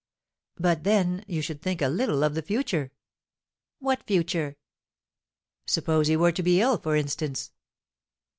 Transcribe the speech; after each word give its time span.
"But, 0.57 0.83
then, 0.83 1.23
you 1.27 1.43
should 1.43 1.61
think 1.61 1.79
a 1.79 1.87
little 1.87 2.23
of 2.23 2.33
the 2.33 2.41
future." 2.41 2.91
"What 3.77 4.01
future?" 4.07 4.57
"Suppose 5.67 6.09
you 6.09 6.17
were 6.17 6.31
to 6.31 6.41
be 6.41 6.59
ill, 6.59 6.79
for 6.79 6.95
instance." 6.95 7.51